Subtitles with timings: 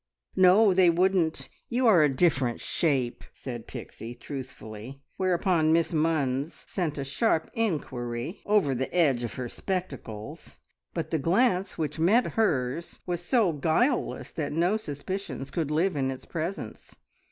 [0.35, 1.47] "No, they wouldn't.
[1.69, 8.41] You are a different shape," said Pixie truthfully, whereupon Miss Munns sent a sharp inquiry
[8.47, 10.57] over the edge of her spectacles,
[10.95, 16.09] but the glance which met hers was so guileless that no suspicions could live in
[16.09, 16.95] its presence.